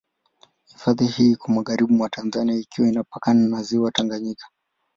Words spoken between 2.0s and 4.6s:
Tanzania ikiwa inapakana na Ziwa Tanganyika.